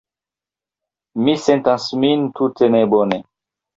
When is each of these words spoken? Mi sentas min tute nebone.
Mi 1.27 1.35
sentas 1.49 1.85
min 2.05 2.25
tute 2.41 2.71
nebone. 2.77 3.21